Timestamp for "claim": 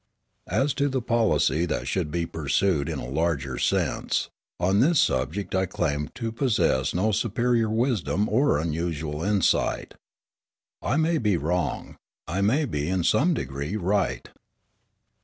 5.67-6.09